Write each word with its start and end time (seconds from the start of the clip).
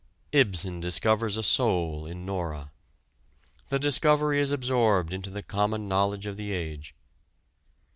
Ibsen 0.31 0.79
discovers 0.79 1.37
a 1.37 1.43
soul 1.43 2.07
in 2.07 2.25
Nora: 2.25 2.71
the 3.69 3.77
discovery 3.77 4.39
is 4.39 4.51
absorbed 4.51 5.13
into 5.13 5.29
the 5.29 5.43
common 5.43 5.87
knowledge 5.87 6.25
of 6.25 6.37
the 6.37 6.53
age. 6.53 6.95